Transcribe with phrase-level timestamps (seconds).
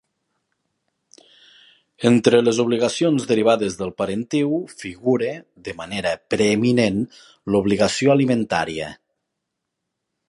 [2.09, 5.29] Entre les obligacions derivades del parentiu figura,
[5.69, 7.01] de manera preeminent,
[7.57, 8.91] l'obligació alimentària.